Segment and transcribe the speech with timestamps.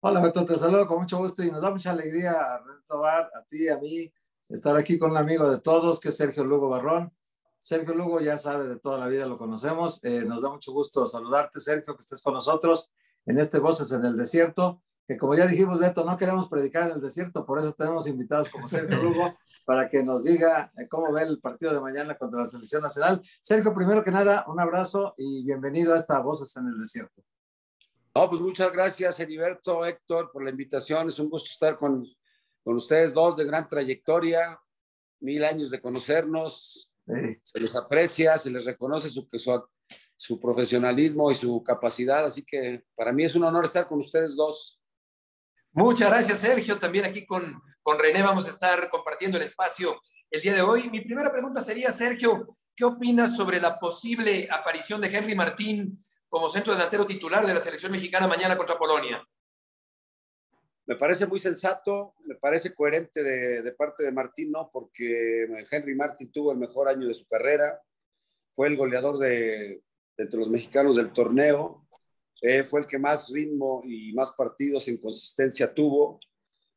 [0.02, 2.36] Hola, Beto, te saludo con mucho gusto y nos da mucha alegría,
[2.88, 4.12] Tobar, a ti, a mí,
[4.48, 7.14] estar aquí con un amigo de todos, que es Sergio Lugo Barrón.
[7.60, 10.04] Sergio Lugo ya sabe de toda la vida, lo conocemos.
[10.04, 12.92] Eh, nos da mucho gusto saludarte, Sergio, que estés con nosotros
[13.26, 16.98] en este Voces en el Desierto que como ya dijimos, Beto, no queremos predicar en
[16.98, 21.12] el desierto, por eso tenemos invitados como Sergio Lugo para que nos diga eh, cómo
[21.12, 23.20] ve el partido de mañana contra la selección nacional.
[23.41, 27.23] Sergio, primero que nada, un abrazo y bienvenido a esta Voces en el Desierto.
[28.14, 31.08] No, pues muchas gracias, Heriberto, Héctor, por la invitación.
[31.08, 32.06] Es un gusto estar con,
[32.64, 34.59] con ustedes dos de gran trayectoria,
[35.22, 36.94] mil años de conocernos.
[37.41, 39.64] Se les aprecia, se les reconoce su, su,
[40.16, 44.36] su profesionalismo y su capacidad, así que para mí es un honor estar con ustedes
[44.36, 44.78] dos.
[45.72, 46.80] Muchas gracias, Sergio.
[46.80, 50.00] También aquí con, con René vamos a estar compartiendo el espacio
[50.31, 50.89] el día de hoy.
[50.89, 56.50] Mi primera pregunta sería, Sergio, ¿qué opinas sobre la posible aparición de Henry Martín como
[56.50, 59.23] centro delantero titular de la selección mexicana mañana contra Polonia?
[60.86, 64.72] Me parece muy sensato, me parece coherente de, parte de Martín, ¿no?
[64.73, 67.80] Porque Henry Martín tuvo el mejor año de su carrera,
[68.53, 69.84] fue el goleador de
[70.17, 71.88] entre los mexicanos del torneo,
[72.42, 76.20] eh, fue el que más ritmo y más partidos en consistencia tuvo.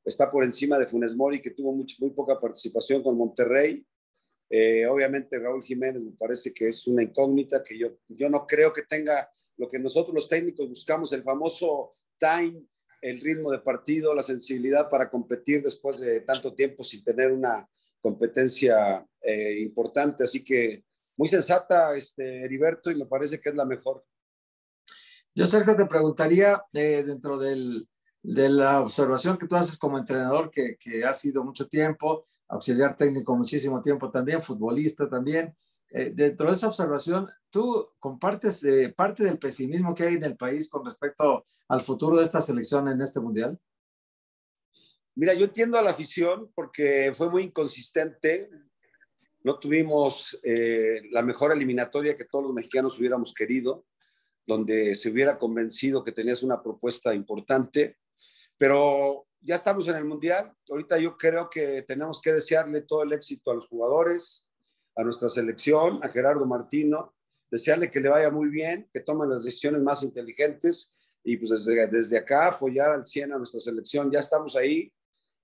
[0.04, 3.84] Está por encima de Funes Mori, que tuvo muy poca participación con Monterrey.
[4.50, 8.72] Eh, obviamente Raúl Jiménez me parece que es una incógnita, que yo, yo no creo
[8.72, 12.62] que tenga lo que nosotros los técnicos buscamos, el famoso time,
[13.00, 17.68] el ritmo de partido, la sensibilidad para competir después de tanto tiempo sin tener una
[18.00, 20.24] competencia eh, importante.
[20.24, 20.84] Así que
[21.16, 24.04] muy sensata, este, Heriberto, y me parece que es la mejor.
[25.34, 27.86] Yo, Sergio, te preguntaría eh, dentro de
[28.22, 30.76] la observación que tú haces como entrenador, que,
[31.06, 35.56] has sido mucho tiempo, auxiliar técnico muchísimo tiempo también, futbolista también.
[35.88, 40.36] Eh, dentro de esa observación, ¿tú compartes eh, parte del pesimismo que hay en el
[40.36, 43.58] país con respecto al futuro de esta selección en este mundial?
[45.14, 48.50] Mira, yo entiendo a la afición porque fue muy inconsistente.
[49.44, 50.38] No tuvimos
[51.10, 53.84] la mejor eliminatoria que todos los mexicanos hubiéramos querido
[54.46, 57.98] donde se hubiera convencido que tenías una propuesta importante,
[58.56, 60.52] pero ya estamos en el Mundial.
[60.70, 64.46] Ahorita yo creo que tenemos que desearle todo el éxito a los jugadores,
[64.96, 67.14] a nuestra selección, a Gerardo Martino,
[67.50, 71.86] desearle que le vaya muy bien, que tomen las decisiones más inteligentes y pues desde,
[71.86, 74.10] desde acá apoyar al 100 a nuestra selección.
[74.10, 74.92] Ya estamos ahí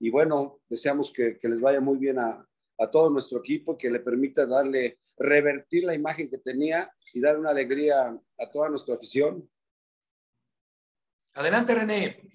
[0.00, 2.48] y bueno, deseamos que, que les vaya muy bien a,
[2.78, 7.38] a todo nuestro equipo, que le permita darle, revertir la imagen que tenía y dar
[7.38, 9.48] una alegría a toda nuestra afición.
[11.34, 12.28] Adelante, René.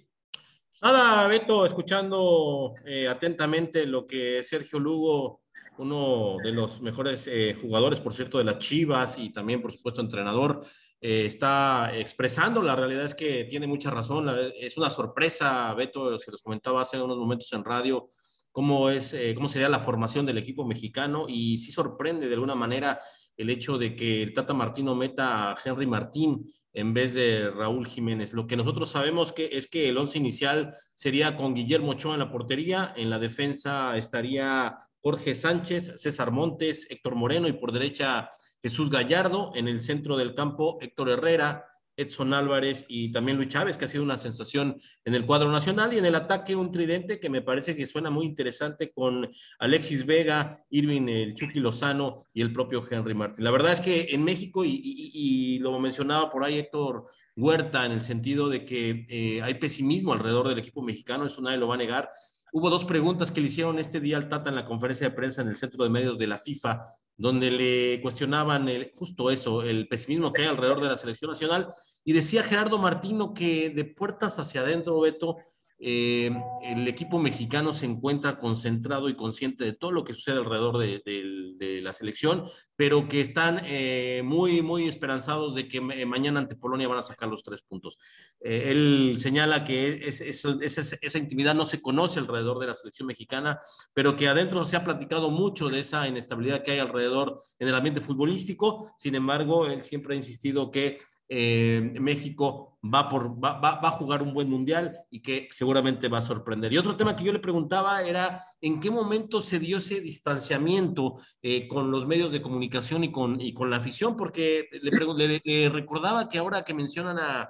[0.82, 5.44] Nada, Beto, escuchando eh, atentamente lo que Sergio Lugo,
[5.78, 10.02] uno de los mejores eh, jugadores, por cierto, de las Chivas y también, por supuesto,
[10.02, 10.66] entrenador,
[11.00, 12.62] eh, está expresando.
[12.62, 14.30] La realidad es que tiene mucha razón.
[14.60, 18.10] Es una sorpresa, Beto, se los comentaba hace unos momentos en radio,
[18.54, 22.56] cómo, es, eh, cómo sería la formación del equipo mexicano y sí sorprende de alguna
[22.56, 23.02] manera
[23.36, 27.88] el hecho de que el Tata Martino meta a Henry Martín en vez de Raúl
[27.88, 28.32] Jiménez.
[28.32, 32.20] Lo que nosotros sabemos que es que el once inicial sería con Guillermo Ochoa en
[32.20, 38.30] la portería, en la defensa estaría Jorge Sánchez, César Montes, Héctor Moreno y por derecha
[38.62, 41.66] Jesús Gallardo, en el centro del campo Héctor Herrera,
[41.96, 45.94] Edson Álvarez y también Luis Chávez, que ha sido una sensación en el cuadro nacional,
[45.94, 50.06] y en el ataque un tridente que me parece que suena muy interesante con Alexis
[50.06, 53.44] Vega, Irving el Lozano y el propio Henry Martín.
[53.44, 57.06] La verdad es que en México, y, lo mencionaba por ahí Héctor
[57.36, 61.58] Huerta, en el sentido de que eh, hay pesimismo alrededor del equipo mexicano, eso nadie
[61.58, 62.10] lo va a negar.
[62.52, 65.42] Hubo dos preguntas que le hicieron este día al Tata en la conferencia de prensa
[65.42, 66.86] en el centro de medios de la FIFA
[67.18, 71.70] donde le cuestionaban el, justo eso, el pesimismo que hay alrededor de la selección nacional.
[72.04, 75.38] Y decía Gerardo Martino que de puertas hacia adentro, Beto,
[75.86, 76.32] eh,
[76.62, 81.82] el equipo mexicano se encuentra concentrado y consciente de todo lo que sucede alrededor de,
[81.84, 82.46] la selección,
[82.76, 87.28] pero que están eh, muy, muy esperanzados de que mañana ante Polonia van a sacar
[87.28, 87.98] los tres puntos.
[88.40, 93.60] Eh, él señala que esa intimidad no se conoce alrededor de la selección mexicana,
[93.94, 97.76] pero que adentro se ha platicado mucho de esa inestabilidad que hay alrededor en el
[97.76, 98.94] ambiente futbolístico.
[98.98, 100.98] Sin embargo, él siempre ha insistido que
[101.30, 106.18] eh, México va, por, va, va, a jugar un buen mundial y que seguramente va
[106.18, 106.74] a sorprender.
[106.74, 111.18] Y otro tema que yo le preguntaba era en qué momento se dio ese distanciamiento
[111.42, 116.28] eh, con los medios de comunicación y con, y con la afición, porque le, recordaba
[116.28, 117.50] que ahora que mencionan a,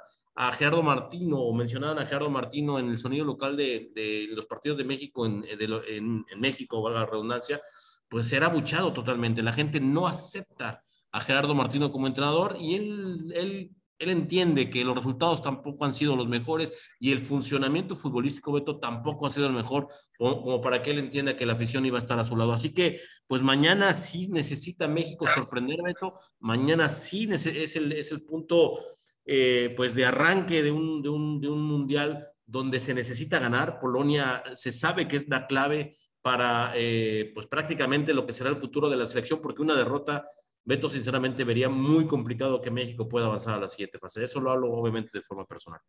[0.57, 4.83] Gerardo Martino o mencionaban a Gerardo Martino en el sonido local de, los partidos de
[4.83, 7.61] México en, en, en México, valga la redundancia,
[8.09, 9.43] pues era abuchado totalmente.
[9.43, 14.83] La gente no acepta a Gerardo Martino como entrenador y él, él, él entiende que
[14.83, 19.45] los resultados tampoco han sido los mejores y el funcionamiento futbolístico, Beto, tampoco ha sido
[19.45, 19.87] el mejor,
[20.17, 22.51] como, para que él entienda que la afición iba a estar a su lado.
[22.51, 26.15] Así que, pues mañana sí necesita México sorprender, Beto.
[26.39, 28.79] Mañana sí es el, es el punto,
[29.25, 33.79] eh, pues, de arranque de un, de, un, de un mundial donde se necesita ganar.
[33.79, 38.55] Polonia se sabe que es la clave para, eh, pues, prácticamente lo que será el
[38.55, 40.25] futuro de la selección, porque una derrota
[40.65, 44.23] Beto, sinceramente, vería muy complicado que México pueda avanzar a la siguiente fase.
[44.23, 45.81] Eso lo hablo, obviamente, de forma personal.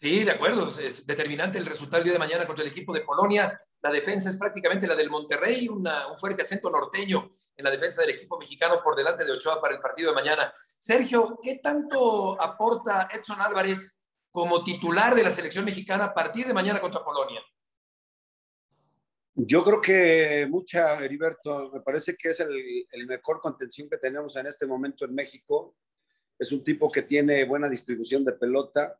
[0.00, 0.68] Sí, de acuerdo.
[0.68, 3.60] Es determinante el resultado el día de mañana contra el equipo de Polonia.
[3.82, 5.86] La defensa es prácticamente la del Monterrey, un
[6.18, 9.80] fuerte acento norteño en la defensa del equipo mexicano por delante de Ochoa para el
[9.80, 10.52] partido de mañana.
[10.78, 13.98] Sergio, ¿qué tanto aporta Edson Álvarez
[14.30, 17.42] como titular de la selección mexicana a partir de mañana contra Polonia?
[19.46, 24.36] Yo creo que mucha, Heriberto, me parece que es el, el, mejor contención que tenemos
[24.36, 25.76] en este momento en México.
[26.38, 28.98] Es un tipo que tiene buena distribución de pelota.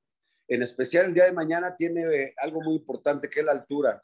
[0.48, 4.02] En especial el día de mañana tiene algo muy importante que es la altura.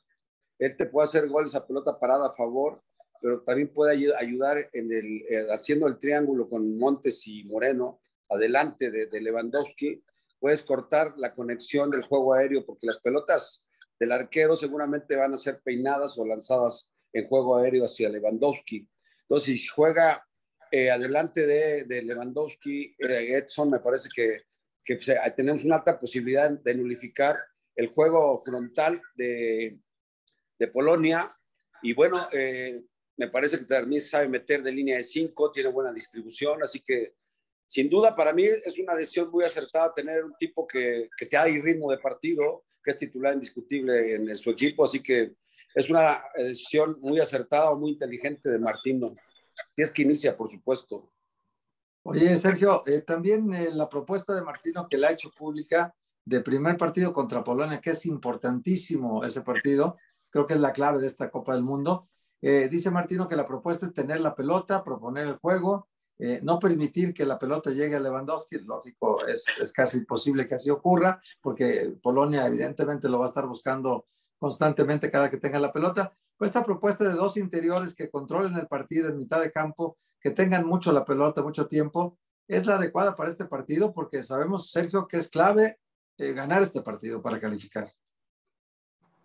[0.59, 2.83] Él te puede hacer goles a pelota parada a favor,
[3.21, 8.91] pero también puede ayudar en el, eh, haciendo el triángulo con Montes y Moreno adelante
[8.91, 10.03] de, de Lewandowski.
[10.39, 13.66] Puedes cortar la conexión del juego aéreo porque las pelotas
[13.99, 18.87] del arquero seguramente van a ser peinadas o lanzadas en juego aéreo hacia Lewandowski.
[19.23, 20.27] Entonces, si juega
[20.71, 24.43] eh, adelante de, Lewandowski, eh, Edson, me parece que,
[24.87, 27.39] pues, tenemos una alta posibilidad de nulificar
[27.75, 29.79] el juego frontal de,
[30.73, 31.29] Polonia.
[31.83, 32.83] Y bueno, eh,
[33.19, 37.15] me parece que también sabe meter de línea de cinco, tiene buena distribución, así que
[37.67, 41.37] sin duda para mí es una decisión muy acertada tener un tipo que, que te
[41.37, 45.35] da ritmo de partido, que es titular indiscutible en, su equipo, así que
[45.75, 49.17] es una decisión muy acertada muy inteligente de Martino.
[49.75, 51.11] Y es que inicia, por supuesto.
[52.05, 55.93] Oye, Sergio, eh, también eh, la propuesta de Martino que la ha hecho pública
[56.25, 59.97] de primer partido contra Polonia, que es importantísimo ese partido,
[60.31, 62.09] creo que es la clave de esta Copa del Mundo.
[62.41, 66.59] Eh, dice Martino que la propuesta es tener la pelota, proponer el juego, eh, no
[66.59, 71.21] permitir que la pelota llegue a Lewandowski, lógico, es, es, casi imposible que así ocurra,
[71.43, 74.07] porque Polonia evidentemente lo va a estar buscando
[74.39, 76.17] constantemente cada que tenga la pelota.
[76.39, 80.31] Pues esta propuesta de dos interiores que controlen el partido en mitad de campo, que
[80.31, 82.19] tengan mucho la pelota, mucho tiempo,
[82.49, 85.79] es la adecuada para este partido, porque sabemos, Sergio, que es clave
[86.19, 87.93] eh, ganar este partido para calificar.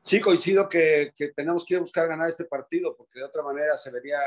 [0.02, 3.92] Sí, coincido que, que tenemos que buscar ganar este partido, porque de otra manera se
[3.92, 4.18] vería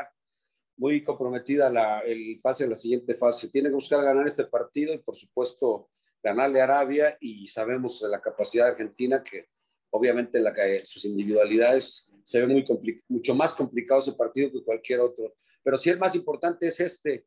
[0.76, 3.49] muy comprometida la, el pase a la siguiente fase.
[3.50, 5.91] Tiene que buscar ganar este partido y, por supuesto,
[6.23, 9.49] ganarle a Arabia y sabemos la capacidad de Argentina que
[9.91, 12.65] obviamente la, sus individualidades se ve muy
[13.09, 15.35] mucho más complicado ese partido que cualquier otro.
[15.62, 17.26] Pero sí el más importante es este.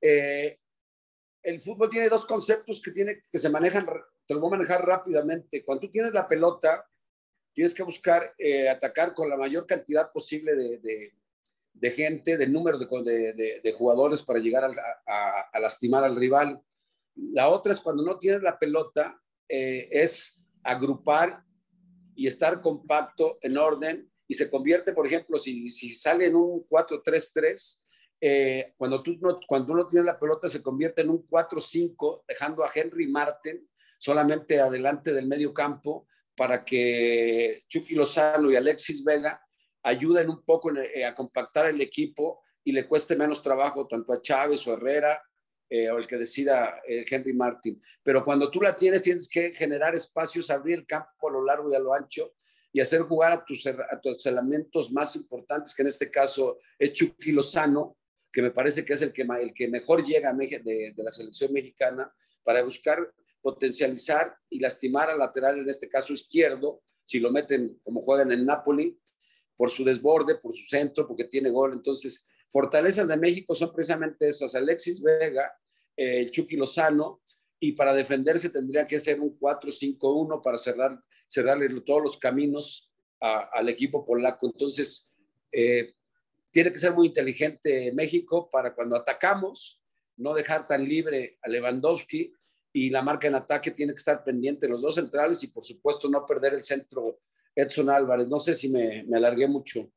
[0.00, 0.58] Eh,
[1.42, 3.86] el fútbol tiene dos conceptos que, tiene, que se manejan,
[4.26, 5.64] te lo voy a manejar rápidamente.
[5.64, 6.86] Cuando tú tienes la pelota,
[7.52, 11.14] tienes que buscar eh, atacar con la mayor cantidad posible de, de,
[11.80, 16.60] de gente, de número de, de, jugadores para llegar a, lastimar al rival.
[17.14, 21.42] La otra es cuando no tienes la pelota, eh, es agrupar
[22.14, 26.66] y estar compacto en orden y se convierte, por ejemplo, si, si sale en un
[26.68, 27.80] 4-3-3,
[28.20, 32.70] eh, cuando, no, cuando uno tiene la pelota se convierte en un 4-5, dejando a
[32.74, 33.68] Henry Martin
[33.98, 36.06] solamente adelante del medio campo
[36.36, 39.40] para que Chucky Lozano y Alexis Vega
[39.82, 44.20] ayuden un poco eh, a compactar el equipo y le cueste menos trabajo tanto a
[44.20, 45.22] Chávez o Herrera
[45.70, 47.80] eh, o el que decida eh, Henry Martin.
[48.02, 51.70] Pero cuando tú la tienes, tienes que generar espacios, abrir el campo a lo largo
[51.70, 52.34] y a lo ancho
[52.72, 56.92] y hacer jugar a tus, a tus elementos más importantes, que en este caso es
[56.92, 57.96] Chucky Lozano,
[58.30, 61.52] que me parece que es el que, el que mejor llega de, de la selección
[61.52, 62.98] mexicana, para buscar
[63.42, 68.44] potencializar y lastimar al lateral, en este caso izquierdo, si lo meten como juegan en
[68.44, 68.98] Napoli,
[69.58, 71.72] por su desborde, por su centro, porque tiene gol.
[71.72, 74.54] Entonces, fortalezas de México son precisamente esas.
[74.54, 75.52] Alexis Vega,
[75.96, 77.20] eh, el Chucky Lozano,
[77.58, 83.68] y para defenderse tendría que ser un 4-5-1 para cerrar, cerrarle todos los caminos al
[83.68, 84.46] equipo polaco.
[84.46, 85.12] Entonces,
[85.50, 85.92] eh,
[86.52, 89.82] tiene que ser muy inteligente México para cuando atacamos,
[90.16, 92.32] no dejar tan libre a Lewandowski
[92.72, 96.08] y la marca en ataque tiene que estar pendiente los dos centrales y por supuesto
[96.08, 97.18] no perder el centro
[97.58, 98.28] Edson Álvarez.
[98.28, 99.90] No sé si me, me alargué mucho.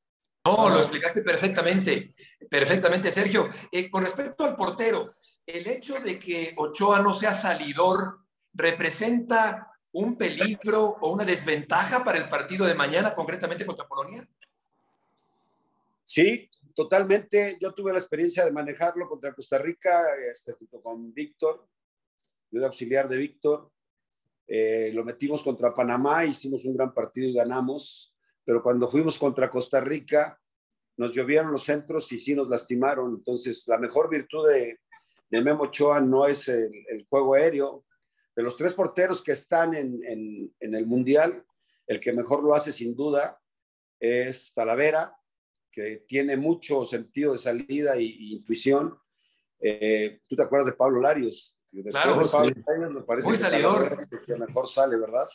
[0.46, 2.16] No, lo explicaste perfectamente,
[2.50, 3.48] perfectamente, Sergio.
[3.72, 5.14] Eh, con respecto al portero,
[5.46, 8.22] el hecho de que Ochoa no sea salidor
[8.54, 14.28] representa un peligro o una desventaja para el partido de mañana, concretamente contra Polonia.
[16.04, 17.58] Sí, totalmente.
[17.62, 21.68] Yo tuve la experiencia de manejarlo contra Costa Rica, este, junto con Víctor,
[22.50, 23.70] yo de auxiliar de Víctor.
[24.54, 29.50] Eh, lo metimos contra Panamá, hicimos un gran partido y ganamos, pero cuando fuimos contra
[29.50, 30.38] Costa Rica,
[30.98, 33.16] nos llovieron los centros y sí nos lastimaron.
[33.16, 34.80] Entonces, la mejor virtud de,
[35.30, 37.86] de Memo Ochoa no es el, juego aéreo.
[38.36, 40.02] De los tres porteros que están en,
[40.60, 41.46] en, el Mundial,
[41.88, 43.40] el que mejor lo hace sin duda
[44.02, 45.16] es Talavera,
[45.72, 48.98] que tiene mucho sentido de salida y intuición.
[49.62, 51.58] Eh, ¿Tú te acuerdas de Pablo Larios?
[51.72, 52.94] Después claro, de Pablo sí.
[52.94, 53.96] Me parece Muy que salidor.
[54.26, 55.26] Que mejor sale, ¿verdad?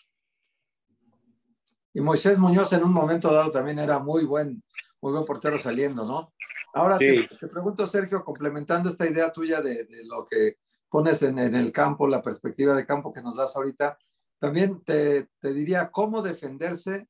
[1.95, 4.63] Y Moisés Muñoz en un momento dado también era muy buen,
[5.01, 6.33] muy buen portero saliendo, ¿no?
[6.75, 7.27] Ahora Sí.
[7.29, 10.59] te, te pregunto, Sergio, complementando esta idea tuya de, de lo que
[10.91, 13.97] pones en, en el campo, la perspectiva de campo que nos das ahorita,
[14.39, 17.09] también te, te diría cómo defenderse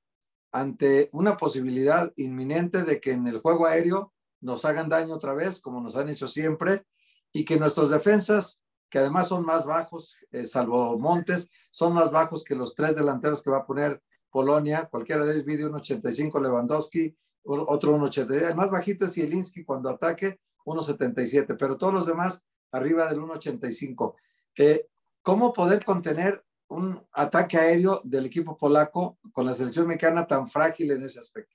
[0.52, 5.61] ante una posibilidad inminente de que en el juego aéreo nos hagan daño otra vez,
[5.61, 6.87] como nos han hecho siempre,
[7.33, 8.62] y que nuestros defensas,
[8.97, 13.43] que además son más bajos, eh, salvo Montes, son más bajos que los tres delanteros
[13.43, 18.49] que va a poner Polonia, cualquiera de ellos mide un 85 Lewandowski, otro un 80,
[18.49, 24.15] el más bajito es Zielinski cuando ataque, 1,77, pero todos los demás arriba del 1,85.
[24.57, 24.87] Eh,
[25.21, 30.91] ¿Cómo poder contener un ataque aéreo del equipo polaco con la selección mexicana tan frágil
[30.93, 31.55] en ese aspecto?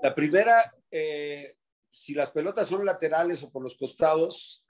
[0.00, 1.56] La primera, eh,
[1.88, 4.64] si las pelotas son laterales o por los costados,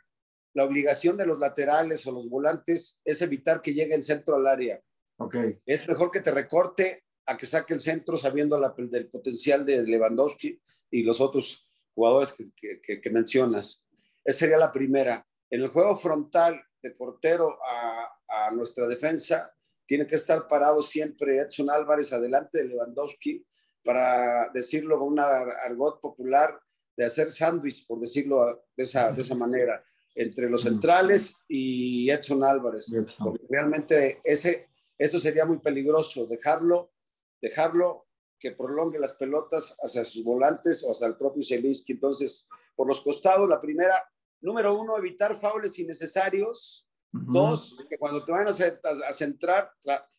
[0.59, 4.49] la obligación de los laterales o los volantes es evitar que llegue el centro al
[4.49, 4.83] área.
[5.19, 5.37] Ok.
[5.65, 9.85] Es mejor que te recorte a que saque el centro sabiendo la, del potencial de
[9.85, 10.61] Lewandowski
[10.91, 13.85] y los otros jugadores que, que, que, que mencionas.
[14.25, 15.25] Esa sería la primera.
[15.49, 19.55] En el juego frontal de portero a, a, nuestra defensa,
[19.87, 23.47] tiene que estar parado siempre Edson Álvarez adelante de Lewandowski
[23.85, 26.61] para decirlo con un argot popular
[26.97, 29.85] de hacer sándwich, por decirlo de esa, de esa manera,
[30.19, 32.93] entre los centrales y Edson Álvarez.
[33.23, 36.93] Porque realmente ese, eso sería muy peligroso, dejarlo,
[37.41, 41.93] dejarlo que prolongue las pelotas hacia sus volantes o hacia el propio Zielinski.
[41.93, 43.95] Entonces, por los costados, la primera,
[44.41, 46.89] número uno, evitar faules innecesarios.
[47.13, 47.33] Uh -huh.
[47.33, 49.71] Dos, que cuando te vayan a, a, centrar,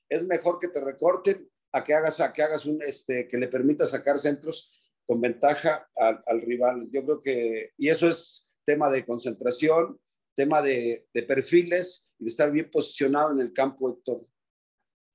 [0.07, 3.49] es mejor que te recorten a que hagas, a que hagas un, este, que le
[3.49, 4.71] permita sacar centros
[5.05, 6.87] con ventaja al, al rival.
[6.89, 9.99] Yo creo que, y eso es tema de concentración,
[10.35, 14.27] tema de, de perfiles y de estar bien posicionado en el campo, Héctor.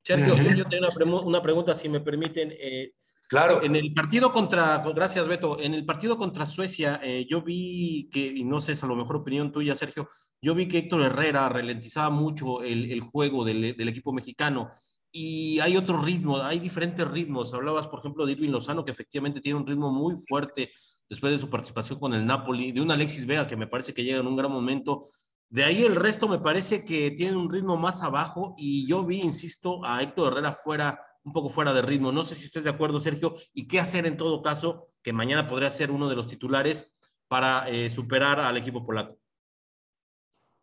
[0.03, 2.53] Sergio, yo tengo una, una, pregunta, si me permiten.
[2.59, 2.95] Eh,
[3.29, 3.63] claro.
[3.63, 8.27] En el partido contra, gracias Beto, en el partido contra Suecia, eh, yo vi que,
[8.27, 10.09] y no sé, es a lo mejor opinión tuya, Sergio,
[10.43, 14.73] yo vi que Héctor Herrera ralentizaba mucho el, el juego del, del, equipo mexicano
[15.13, 17.55] y hay otro ritmo, hay diferentes ritmos.
[17.55, 20.73] Hablabas, por ejemplo, de Irving Lozano, que efectivamente tiene un ritmo muy fuerte
[21.09, 24.05] después de su participación con el Napoli, de un Alexis Vega, que me parece que
[24.05, 25.09] llega en un gran momento.
[25.49, 29.21] De ahí el resto me parece que tiene un ritmo más abajo y yo vi,
[29.21, 32.13] insisto, a Héctor Herrera fuera, un poco fuera de ritmo.
[32.13, 35.47] No sé si estés de acuerdo, Sergio, y qué hacer en todo caso, que mañana
[35.47, 36.91] podría ser uno de los titulares
[37.29, 39.19] para eh, superar al equipo polaco.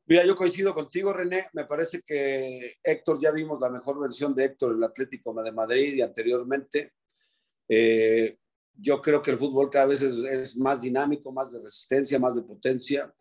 [0.08, 1.48] Mira, yo coincido contigo, René.
[1.54, 5.52] Me parece que Héctor, ya vimos la mejor versión de Héctor en el Atlético de
[5.52, 6.96] Madrid y anteriormente.
[7.70, 8.38] Eh,
[8.78, 12.36] yo creo que el fútbol cada vez es, es, más dinámico, más de resistencia, más
[12.36, 13.14] de potencia.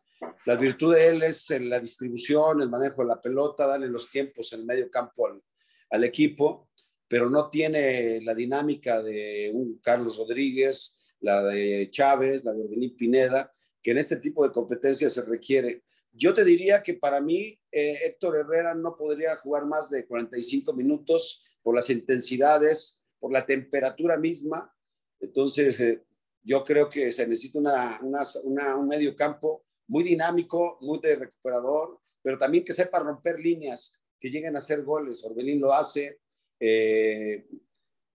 [0.45, 4.09] La virtud de él es en la distribución, el manejo de la pelota, darle los
[4.11, 5.43] tiempos en el medio campo al,
[5.91, 6.69] al equipo,
[7.09, 12.97] pero no tiene la dinámica de un Carlos Rodríguez, la de Chávez, la de Orbelín
[12.97, 13.53] Pineda,
[13.83, 15.85] que en este tipo de competencias se requiere.
[16.13, 20.73] Yo te diría que para mí eh, Héctor Herrera no podría jugar más de 45
[20.73, 24.73] minutos por las intensidades, por la temperatura misma.
[25.21, 26.03] Entonces, eh,
[26.43, 31.17] yo creo que se necesita una, una, una, un medio campo muy dinámico, muy de
[31.17, 35.25] recuperador, pero también que sepa romper líneas, que lleguen a hacer goles.
[35.25, 36.21] Orbelín lo hace.
[36.59, 37.47] Eh,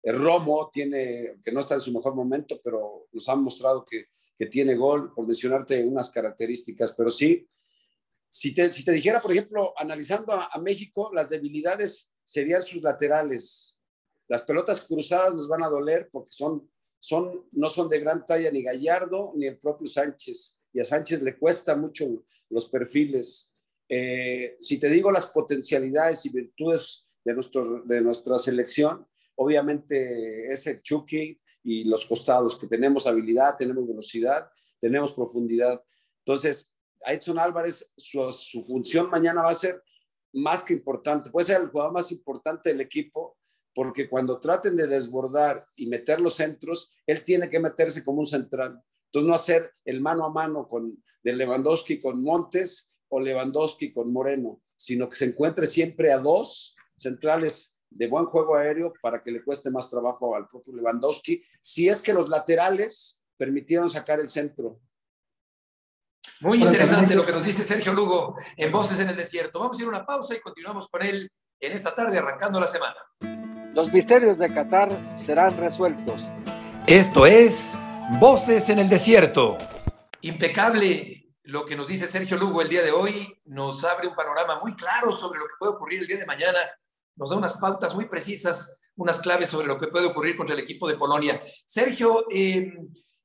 [0.04, 4.06] Romo tiene, que no está en su mejor momento, pero nos han mostrado que,
[4.36, 6.92] que tiene gol, por mencionarte unas características.
[6.92, 7.48] Pero sí,
[8.28, 12.82] si te, si te dijera, por ejemplo, analizando a, a, México, las debilidades serían sus
[12.82, 13.78] laterales.
[14.28, 16.70] Las pelotas cruzadas nos van a doler porque son,
[17.52, 20.58] no son de gran talla ni Gallardo ni el propio Sánchez.
[20.72, 23.54] Y a Sánchez le cuesta mucho los perfiles.
[23.88, 29.06] Eh, si te digo las potencialidades y virtudes de, nuestro, de nuestra selección,
[29.36, 35.82] obviamente es el Chucky y los costados, que tenemos habilidad, tenemos velocidad, tenemos profundidad.
[36.18, 36.70] Entonces,
[37.06, 39.82] Edson Álvarez, su, su función mañana va a ser
[40.32, 43.38] más que importante, puede ser el jugador más importante del equipo,
[43.74, 48.26] porque cuando traten de desbordar y meter los centros, él tiene que meterse como un
[48.26, 48.80] central.
[49.06, 54.12] Entonces, no hacer el mano a mano con, de Lewandowski con Montes o Lewandowski con
[54.12, 59.30] Moreno, sino que se encuentre siempre a dos centrales de buen juego aéreo para que
[59.30, 64.28] le cueste más trabajo al propio Lewandowski, si es que los laterales permitieron sacar el
[64.28, 64.80] centro.
[66.40, 69.60] Muy interesante lo que nos dice Sergio Lugo en Voces en el Desierto.
[69.60, 72.66] Vamos a ir a una pausa y continuamos con él en esta tarde arrancando la
[72.66, 72.96] semana.
[73.74, 76.30] Los misterios de Qatar serán resueltos.
[76.86, 77.76] Esto es
[78.20, 79.58] Voces en el Desierto.
[80.20, 83.36] Impecable lo que nos dice Sergio Lugo el día de hoy.
[83.46, 86.58] Nos abre un panorama muy claro sobre lo que puede ocurrir el día de mañana.
[87.16, 90.62] Nos da unas pautas muy precisas, unas claves sobre lo que puede ocurrir contra el
[90.62, 91.42] equipo de Polonia.
[91.64, 92.78] Sergio, eh,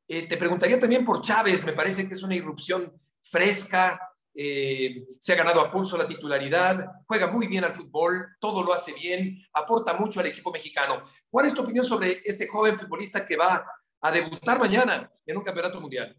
[0.07, 1.63] eh, te preguntaría también por Chávez.
[1.63, 2.91] Me parece que es una irrupción
[3.21, 4.01] fresca,
[4.33, 8.73] eh, se ha ganado a pulso la titularidad, juega muy bien al fútbol, todo lo
[8.73, 11.01] hace bien, aporta mucho al equipo mexicano.
[11.29, 13.65] ¿Cuál es tu opinión sobre este joven futbolista que va
[14.01, 16.15] a debutar mañana en un campeonato mundial?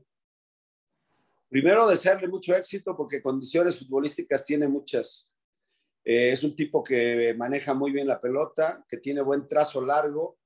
[1.49, 5.29] Primero, desearle mucho éxito porque condiciones futbolísticas tiene muchas.
[6.05, 10.39] Eh, es un tipo que maneja muy bien la pelota, que tiene buen trazo largo,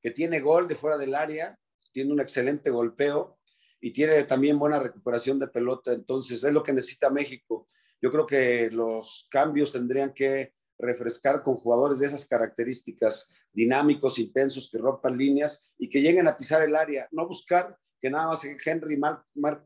[0.00, 1.58] que tiene gol de fuera del área,
[1.90, 3.38] tiene un excelente golpeo
[3.84, 5.92] y tiene también buena recuperación de pelota.
[5.92, 7.68] Entonces, es lo que necesita México.
[8.00, 14.70] Yo creo que los cambios tendrían que refrescar con jugadores de esas características, dinámicos, intensos,
[14.70, 17.06] que rompan líneas y que lleguen a pisar el área.
[17.10, 18.98] No buscar que nada más Henry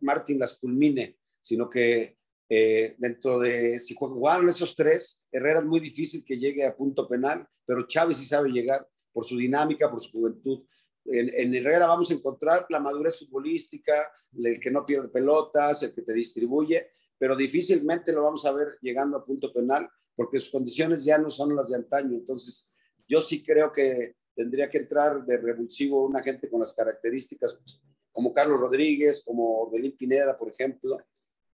[0.01, 2.17] Martin las culmine, sino que
[2.49, 7.07] eh, dentro de, si jugaron esos tres, Herrera es muy difícil que llegue a punto
[7.07, 10.65] penal, pero Chávez sí sabe llegar por su dinámica, por su juventud
[11.11, 16.03] en, Herrera vamos a encontrar la madurez futbolística, el que no pierde pelotas, el que
[16.03, 21.05] te distribuye, pero difícilmente lo vamos a ver llegando a punto penal porque sus condiciones
[21.05, 22.17] ya no son las de antaño.
[22.17, 22.75] Entonces,
[23.07, 27.81] yo sí creo que tendría que entrar de revulsivo una gente con las características pues,
[28.13, 30.99] como Carlos Rodríguez, como Orbelín Pineda, por ejemplo.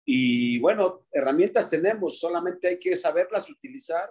[0.04, 4.10] Y bueno, herramientas tenemos, solamente hay que saberlas utilizar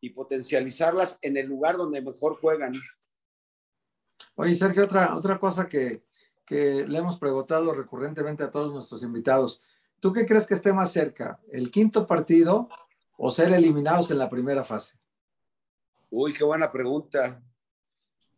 [0.00, 2.74] y potencializarlas en el lugar donde mejor juegan.
[4.40, 6.04] Oye, Sergio, otra, otra cosa que,
[6.48, 9.60] le hemos preguntado recurrentemente a todos nuestros invitados.
[9.98, 12.68] ¿Tú qué crees que esté más cerca, el quinto partido
[13.16, 14.96] o ser eliminados en la primera fase?
[16.08, 17.42] Uy, qué buena pregunta.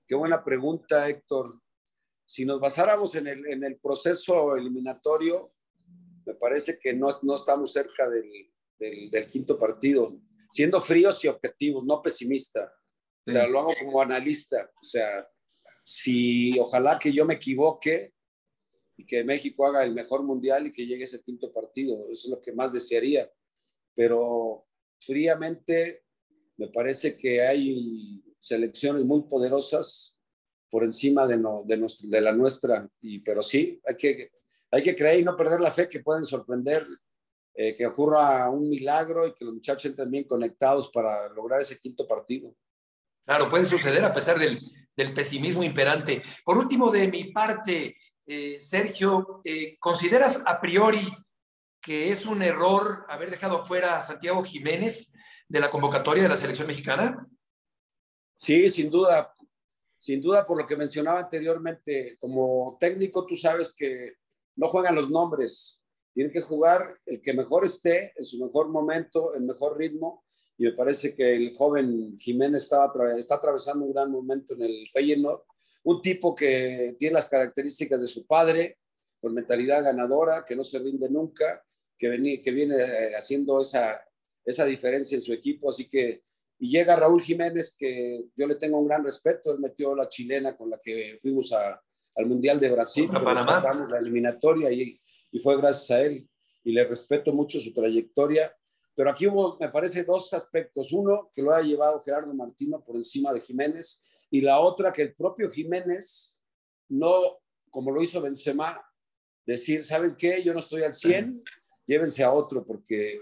[0.06, 1.60] Qué buena pregunta, Héctor.
[2.24, 5.52] Si nos basáramos en el, proceso eliminatorio,
[6.24, 10.16] me parece que no, no estamos cerca del, del, quinto partido.
[10.48, 12.72] Siendo fríos y objetivos, no pesimista.
[13.26, 14.70] O sea, lo hago como analista.
[14.80, 15.28] O sea,
[15.90, 18.14] si ojalá que yo me equivoque
[18.96, 22.06] y que México haga el mejor mundial y que llegue ese quinto partido.
[22.08, 23.28] Eso es lo que más desearía.
[23.92, 24.66] Pero
[25.00, 26.04] fríamente
[26.58, 30.16] me parece que hay selecciones muy poderosas
[30.70, 32.88] por encima de, de, la nuestra.
[33.00, 34.30] Y, pero sí, hay que,
[34.70, 36.86] hay que creer y no perder la fe que pueden sorprender,
[37.54, 41.80] eh, que ocurra un milagro y que los muchachos entren bien conectados para lograr ese
[41.80, 42.54] quinto partido.
[43.24, 44.60] Claro, puede suceder a pesar del,
[44.96, 46.22] del pesimismo imperante.
[46.44, 51.06] Por último, de mi parte, eh, Sergio, eh, ¿consideras a priori
[51.80, 55.12] que es un error haber dejado fuera a Santiago Jiménez
[55.48, 57.26] de la convocatoria de la selección mexicana?
[58.36, 59.34] Sí, sin duda.
[59.98, 64.14] Sin duda, por lo que mencionaba anteriormente, como técnico tú sabes que
[64.56, 65.82] no juegan los nombres,
[66.14, 70.24] tiene que jugar el que mejor esté, en su mejor momento, en mejor ritmo,
[70.60, 74.86] y me parece que el joven Jiménez está, está atravesando un gran momento en el
[74.92, 75.40] Feyenoord,
[75.84, 78.76] un tipo que tiene las características de su padre,
[79.22, 81.64] con mentalidad ganadora, que no se rinde nunca,
[81.96, 84.02] que, viene, que viene eh, haciendo esa,
[84.44, 86.24] esa diferencia en su equipo, así que
[86.58, 90.58] y llega Raúl Jiménez, que yo le tengo un gran respeto, él metió la chilena
[90.58, 91.80] con la que fuimos a,
[92.16, 96.28] al Mundial de Brasil, la eliminatoria y, y, fue gracias a él,
[96.62, 98.54] y le respeto mucho su trayectoria,
[99.00, 100.92] pero aquí hubo, me parece, dos aspectos.
[100.92, 105.00] Uno, que lo ha llevado Gerardo Martino por encima de Jiménez, y la otra, que
[105.00, 106.38] el propio Jiménez
[106.90, 107.38] no,
[107.70, 108.78] como lo hizo Benzema,
[109.46, 110.42] decir, ¿saben qué?
[110.42, 111.42] Yo no estoy al 100,
[111.86, 113.18] llévense a otro, porque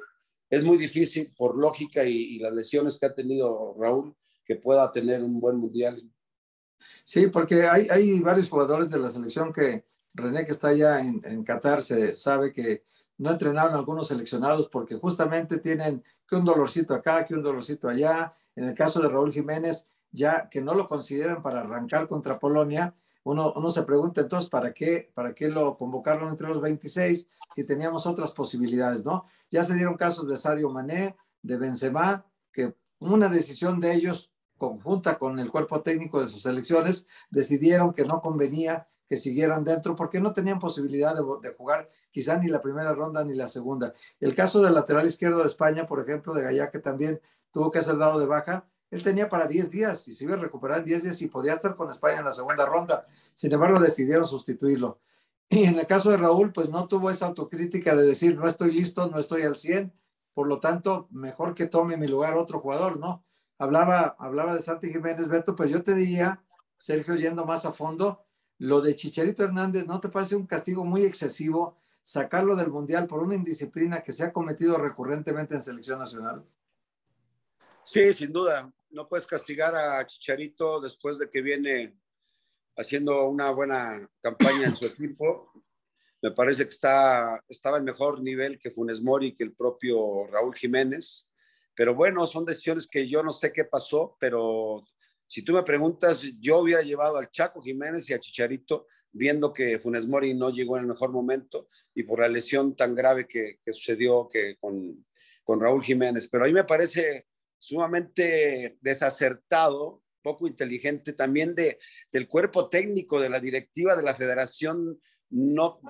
[0.51, 5.23] es muy difícil, por lógica y, las lesiones que ha tenido Raúl, que pueda tener
[5.23, 6.03] un buen mundial.
[7.05, 11.23] Sí, porque hay, hay varios jugadores de la selección que René, que está allá en,
[11.25, 12.83] en Qatar, se sabe que
[13.19, 18.35] no entrenaron algunos seleccionados porque justamente tienen que un dolorcito acá, que un dolorcito allá.
[18.57, 22.95] En el caso de Raúl Jiménez, ya que no lo consideran para arrancar contra Polonia,
[23.25, 27.65] uno, uno se pregunta entonces, ¿para qué, ¿para qué lo convocaron entre los 26 si
[27.65, 29.27] teníamos otras posibilidades, no?
[29.51, 35.19] Ya se dieron casos de Sadio Mané, de Benzema, que una decisión de ellos conjunta
[35.19, 40.21] con el cuerpo técnico de sus selecciones, decidieron que no convenía que siguieran dentro porque
[40.21, 43.95] no tenían posibilidad de, de, jugar quizá ni la primera ronda ni la segunda.
[44.21, 47.83] El caso del lateral izquierdo de España, por ejemplo, de Gallá, que también tuvo que
[47.83, 50.87] ser dado de baja, él tenía para 10 días y se iba a recuperar en
[50.87, 53.07] 10 días y podía estar con España en la segunda ronda.
[53.35, 54.99] Sin embargo, decidieron sustituirlo.
[55.51, 58.73] Y en el caso de Raúl, pues no tuvo esa autocrítica de decir, no estoy
[58.73, 59.93] listo, no estoy al 100,
[60.35, 63.25] por lo tanto, mejor que tome mi lugar otro jugador, ¿no?
[63.59, 66.45] Hablaba, hablaba de Santi Jiménez, Beto, pero yo te diría,
[66.77, 68.25] Sergio, yendo más a fondo,
[68.59, 71.77] lo de Chicharito Hernández, ¿no te parece un castigo muy excesivo
[72.09, 76.43] sacarlo del Mundial por una indisciplina que se ha cometido recurrentemente en selección nacional?
[77.85, 78.73] Sí, sin duda.
[78.89, 81.99] No puedes castigar a Chicharito después de que viene
[82.79, 85.53] haciendo una buena campaña en su equipo.
[86.23, 90.55] Me parece que está, estaba en mejor nivel que Funes Mori, que el propio Raúl
[90.55, 91.31] Jiménez.
[91.75, 94.83] Pero bueno, son decisiones que yo no sé qué pasó, pero
[95.27, 99.79] si tú me preguntas, yo hubiera llevado al Chaco Jiménez y a Chicharito, viendo que
[99.79, 103.59] Funes Mori no llegó en el mejor momento y por la lesión tan grave que,
[103.63, 105.07] que sucedió que con,
[105.45, 106.29] con Raúl Jiménez.
[106.29, 107.27] Pero a mí me parece
[107.59, 111.79] sumamente desacertado, poco inteligente también de,
[112.13, 115.81] del cuerpo técnico, de la directiva de la federación, no,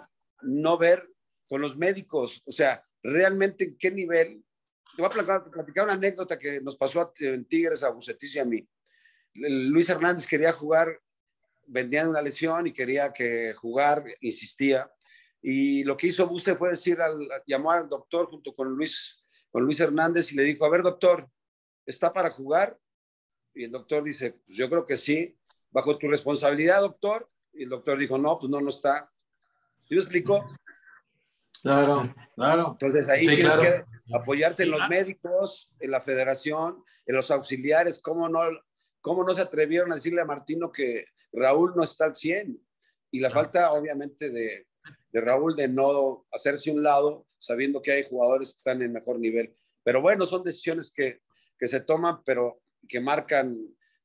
[0.43, 1.09] no ver
[1.49, 4.45] con los médicos, o sea, realmente en qué nivel.
[4.97, 8.39] Te voy a platicar, platicar una anécdota que nos pasó en Tigres a Bucetis y
[8.39, 8.69] a mí.
[9.35, 11.01] Luis Hernández quería jugar,
[11.69, 14.91] vendía una lesión y quería que jugar, insistía.
[15.41, 19.63] Y lo que hizo Buse fue decir, al, llamó al doctor junto con Luis, con
[19.63, 21.29] Luis Hernández y le dijo, a ver, doctor,
[21.87, 22.79] ¿está para jugar?
[23.55, 25.39] Y el doctor dice, pues yo creo que sí,
[25.71, 27.31] bajo tu responsabilidad, doctor.
[27.53, 29.11] Y el doctor dijo, no, pues no, no está.
[29.81, 30.49] ¿Sí me explicó?
[31.63, 32.69] Claro, claro.
[32.73, 33.63] Entonces ahí sí, tienes claro.
[33.63, 38.41] que apoyarte en los médicos, en la federación, en los auxiliares, cómo no,
[39.01, 42.61] cómo no se atrevieron a decirle a Martino que Raúl no está al 100.
[43.11, 44.67] Y la falta, obviamente, de,
[45.13, 49.19] de Raúl de no hacerse un lado, sabiendo que hay jugadores que están en mejor
[49.19, 49.55] nivel.
[49.83, 51.23] Pero bueno, son decisiones que,
[51.59, 53.57] que se toman, pero que marcan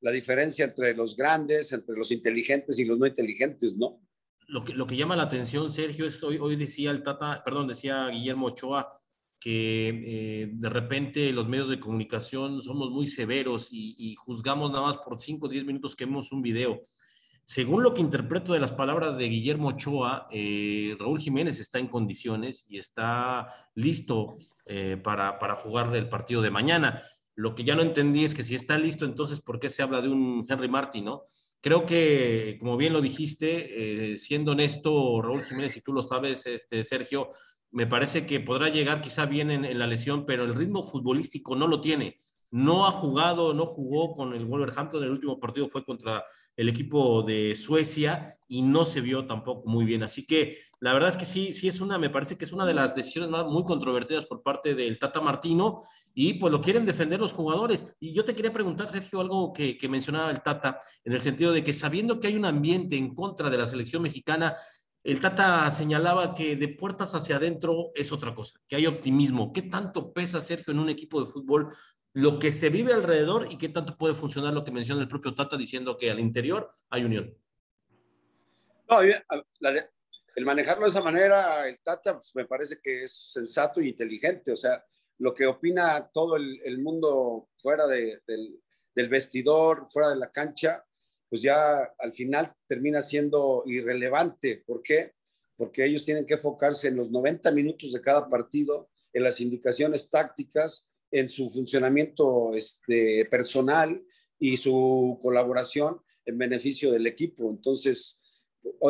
[0.02, 4.02] la diferencia entre los grandes, entre los inteligentes y los no inteligentes, ¿no?
[4.48, 7.68] Lo que, lo que llama la atención, Sergio, es hoy, hoy decía el Tata, perdón,
[7.68, 9.00] decía Guillermo Ochoa,
[9.40, 14.88] que eh, de repente los medios de comunicación somos muy severos y, y, juzgamos nada
[14.88, 16.86] más por 5 o 10 minutos que vemos un video.
[17.46, 21.88] Según lo que interpreto de las palabras de Guillermo Ochoa, eh, Raúl Jiménez está en
[21.88, 27.04] condiciones y está listo eh, para, para jugar el partido de mañana.
[27.36, 30.02] Lo que ya no entendí es que si está listo, entonces, ¿por qué se habla
[30.02, 31.24] de un Henry Martin, no?
[31.60, 36.46] Creo que, como bien lo dijiste, eh, siendo honesto, Raúl Jiménez, y tú lo sabes,
[36.46, 37.30] este, Sergio,
[37.72, 41.56] me parece que podrá llegar quizá bien en, en, la lesión, pero el ritmo futbolístico
[41.56, 42.20] no lo tiene.
[42.54, 46.24] No ha jugado, no jugó con el Wolverhampton, el último partido fue contra
[46.56, 50.04] el equipo de Suecia y no se vio tampoco muy bien.
[50.04, 52.68] Así que la verdad es que sí, sí es una, me parece que es una
[52.68, 55.82] de las decisiones más muy controvertidas por parte del Tata Martino
[56.14, 57.96] y pues lo quieren defender los jugadores.
[58.00, 61.54] Y yo te quería preguntar, Sergio, algo que, que mencionaba el Tata, en el sentido
[61.54, 64.56] de que sabiendo que hay un ambiente en contra de la selección mexicana,
[65.04, 69.52] el Tata señalaba que de puertas hacia adentro es otra cosa, que hay optimismo.
[69.52, 71.76] ¿Qué tanto pesa, Sergio, en un equipo de fútbol
[72.14, 75.34] lo que se vive alrededor y qué tanto puede funcionar lo que menciona el propio
[75.34, 77.36] Tata diciendo que al interior hay unión?
[80.36, 84.52] El manejarlo de esa manera, el Tata, pues, me parece que es sensato y inteligente.
[84.52, 84.84] O sea,
[85.20, 88.60] lo que opina todo el, el mundo fuera de, del,
[88.96, 90.86] del vestidor, fuera de la cancha,
[91.30, 94.64] pues ya al final termina siendo irrelevante.
[94.66, 95.14] ¿Por qué?
[95.56, 100.10] Porque ellos tienen que enfocarse en los 90 minutos de cada partido, en las indicaciones
[100.10, 104.04] tácticas, en su funcionamiento este, personal
[104.40, 107.52] y su colaboración en beneficio del equipo.
[107.52, 108.20] Entonces,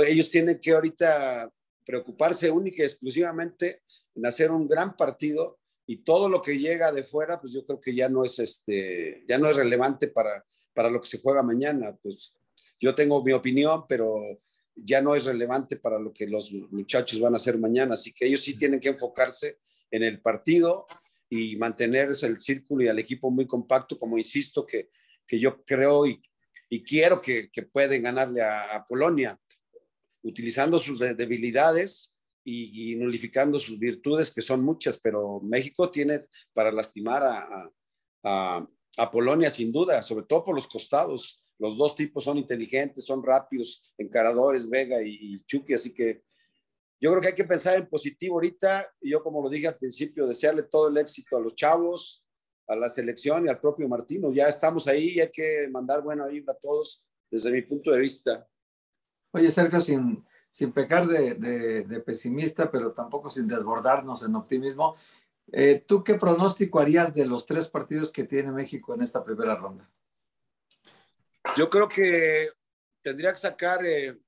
[0.07, 1.51] ellos tienen que ahorita
[1.86, 3.81] preocuparse única y exclusivamente
[4.15, 7.81] en hacer un gran partido y todo lo que llega de fuera, pues yo creo
[7.81, 11.43] que ya no es, este, ya no es relevante para, para lo que se juega
[11.43, 11.93] mañana.
[12.01, 12.38] Pues
[12.79, 14.21] yo tengo mi opinión, pero
[14.73, 17.95] ya no es relevante para lo que los muchachos van a hacer mañana.
[17.95, 19.57] Así que ellos sí tienen que enfocarse
[19.91, 20.88] en el partido
[21.34, 24.89] y mantener el círculo y al equipo muy compacto, como insisto, que,
[25.26, 26.22] que yo creo y,
[26.69, 29.39] y quiero que, que, pueden ganarle a, Polonia,
[30.22, 32.15] utilizando sus debilidades,
[32.46, 37.72] y, nulificando sus virtudes, que son muchas, pero México tiene para lastimar a,
[38.24, 38.67] a,
[38.98, 41.41] a, Polonia sin duda, sobre todo por los costados.
[41.58, 46.24] Los dos tipos son inteligentes, son rápidos, encaradores, Vega y, y Chucky, así que
[47.03, 48.89] yo creo que hay que pensar en positivo ahorita.
[49.01, 52.25] Y yo, como lo dije al principio, desearle todo el éxito a los chavos,
[52.65, 54.31] a la selección y al propio Martino.
[54.31, 57.99] Ya estamos ahí y hay que mandar buena vibra a todos desde mi punto de
[57.99, 58.47] vista.
[59.31, 61.33] Oye, Sergio, sin, sin pecar de,
[61.83, 64.95] de, pesimista, pero tampoco sin desbordarnos en optimismo,
[65.51, 69.57] eh, ¿tú qué pronóstico harías de los tres partidos que tiene México en esta primera
[69.57, 69.91] ronda?
[71.57, 72.47] Yo creo que
[73.01, 74.22] tendría que sacar eh,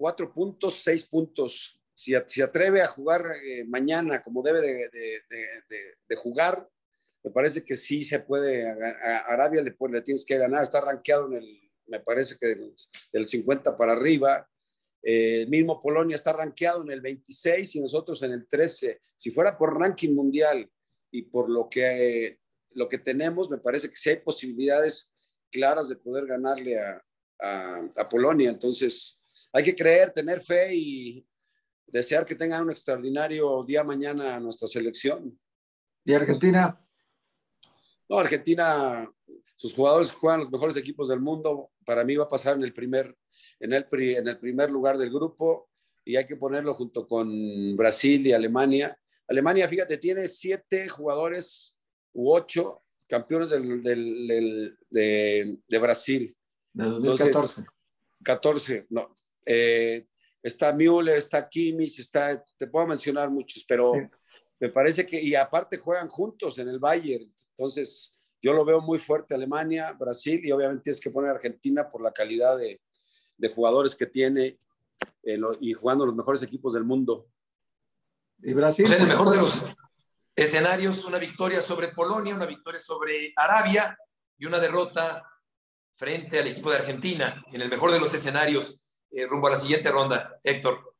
[0.00, 1.78] cuatro puntos, seis puntos.
[1.94, 4.88] Si se atreve a jugar eh, mañana como debe de,
[6.08, 6.66] de, jugar,
[7.22, 8.66] me parece que sí se puede.
[8.66, 12.56] A, Arabia le, le, tienes que ganar, está rankeado en el, me parece que
[13.12, 14.48] del 50 para arriba.
[15.02, 19.02] Eh, el mismo Polonia está rankeado en el 26 y nosotros en el 13.
[19.14, 20.66] Si fuera por ranking mundial
[21.10, 22.38] y por lo que,
[22.70, 25.14] lo que tenemos, me parece que sí hay posibilidades
[25.52, 27.02] claras de poder ganarle a,
[27.96, 28.48] a, Polonia.
[28.48, 29.19] Entonces,
[29.52, 31.26] hay que creer, tener fe y
[31.86, 35.38] desear que tengan un extraordinario día mañana a nuestra selección.
[36.04, 36.80] ¿Y Argentina?
[38.08, 39.10] No, Argentina,
[39.56, 41.70] sus jugadores juegan los mejores equipos del mundo.
[41.84, 43.16] Para mí va a pasar en el primer
[43.60, 45.68] en el, en el primer lugar del grupo
[46.04, 48.98] y hay que ponerlo junto con Brasil y Alemania.
[49.28, 51.78] Alemania, fíjate, tiene siete jugadores
[52.12, 56.36] u ocho campeones del, del, de, de, Brasil.
[56.72, 57.64] De 2014.
[58.22, 59.14] 14, no.
[59.44, 60.06] Eh,
[60.42, 63.92] está Müller, está Kimmich, está, te puedo mencionar muchos, pero
[64.58, 68.98] me parece que, y aparte juegan juntos en el Bayern, entonces yo lo veo muy
[68.98, 72.80] fuerte Alemania, Brasil y obviamente tienes que poner Argentina por la calidad de,
[73.36, 74.58] de jugadores que tiene
[75.22, 77.28] eh, y jugando los mejores equipos del mundo.
[78.42, 78.86] Y Brasil.
[78.86, 79.66] en el mejor de los
[80.34, 83.96] escenarios, una victoria sobre Polonia, una victoria sobre Arabia
[84.38, 85.26] y una derrota
[85.96, 89.56] frente al equipo de Argentina, en el mejor de los escenarios, eh, rumbo a la
[89.56, 90.38] siguiente ronda.
[90.42, 90.94] Héctor.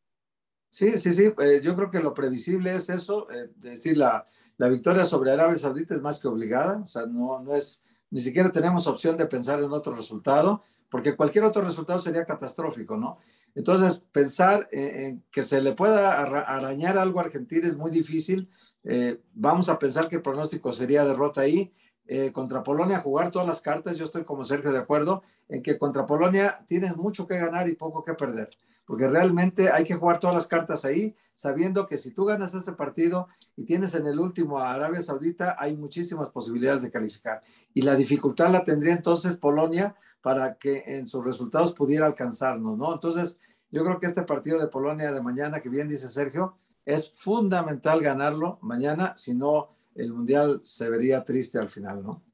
[0.68, 1.32] Sí, sí, sí.
[1.38, 5.56] Eh, yo creo que lo previsible es eso, es decir, la, la victoria sobre Arabia
[5.56, 9.26] Saudita es más que obligada, o sea, no, no es, ni siquiera tenemos opción de
[9.26, 13.18] pensar en otro resultado porque cualquier otro resultado sería catastrófico, ¿no?
[13.54, 18.48] Entonces, pensar en que se le pueda arañar algo a Argentina es muy difícil.
[18.84, 21.72] Eh, vamos a pensar que el pronóstico sería derrota ahí.
[22.12, 25.78] Eh, contra Polonia, jugar todas las cartas, yo estoy como Sergio de acuerdo en que
[25.78, 28.48] contra Polonia tienes mucho que ganar y poco que perder,
[28.84, 32.72] porque realmente hay que jugar todas las cartas ahí, sabiendo que si tú ganas ese
[32.72, 37.42] partido y tienes en el último a Arabia Saudita, hay muchísimas posibilidades de calificar.
[37.74, 42.92] Y la dificultad la tendría entonces Polonia para que en sus resultados pudiera alcanzarnos, ¿no?
[42.92, 43.38] Entonces,
[43.70, 48.00] yo creo que este partido de Polonia de mañana, que bien dice Sergio, es fundamental
[48.00, 52.24] ganarlo mañana, si no, el Mundial se vería triste al final, ¿no?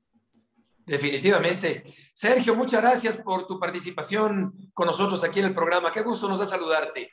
[0.87, 1.83] Definitivamente.
[2.15, 5.91] Sergio, muchas gracias por tu participación con nosotros aquí en el programa.
[5.91, 7.11] Qué gusto nos da saludarte.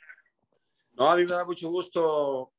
[0.92, 2.52] No, a mí me da mucho gusto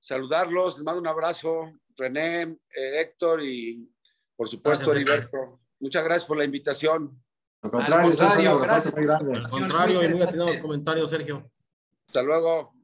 [0.00, 0.76] saludarlos.
[0.76, 3.92] Les mando un abrazo, René, eh, Héctor y
[4.34, 5.60] por supuesto Heriberto.
[5.80, 7.22] Muchas gracias por la invitación.
[7.60, 8.94] Al contrario, Al gracias.
[8.94, 11.50] Al contrario, y muy atendido los comentarios, Sergio.
[12.06, 12.74] Hasta luego.